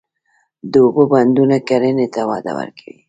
د 0.71 0.73
اوبو 0.85 1.03
بندونه 1.11 1.57
کرنې 1.69 2.07
ته 2.13 2.21
وده 2.29 2.51
ورکوي. 2.59 2.95